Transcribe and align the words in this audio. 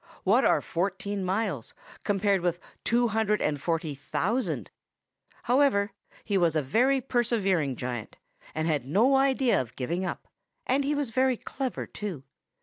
What 0.23 0.43
are 0.43 0.61
fourteen 0.61 1.23
miles, 1.23 1.75
compared 2.03 2.41
with 2.41 2.59
two 2.83 3.09
hundred 3.09 3.39
and 3.39 3.61
forty 3.61 3.93
thousand? 3.93 4.71
However, 5.43 5.91
he 6.25 6.39
was 6.39 6.55
a 6.55 6.63
very 6.63 6.99
persevering 6.99 7.75
giant, 7.75 8.17
and 8.55 8.67
had 8.67 8.83
no 8.87 9.15
idea 9.17 9.61
of 9.61 9.75
giving 9.75 10.03
up; 10.03 10.27
and 10.65 10.83
he 10.83 10.95
was 10.95 11.11
very 11.11 11.37
clever 11.37 11.85
too. 11.85 12.23